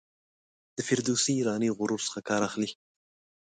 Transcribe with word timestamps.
د 0.75 0.77
فردوسي 0.87 1.31
ایرانی 1.37 1.69
غرور 1.77 2.01
څخه 2.07 2.19
کار 2.29 2.41
اخلي. 2.49 2.69